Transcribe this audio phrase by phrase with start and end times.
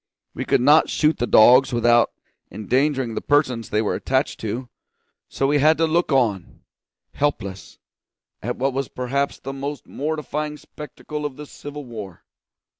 [0.33, 2.11] We could not shoot the dogs without
[2.49, 4.67] endangering the persons they were attached to;
[5.29, 6.63] so we had to look on,
[7.13, 7.77] helpless,
[8.41, 12.23] at what was perhaps the most mortifying spectacle of the civil war.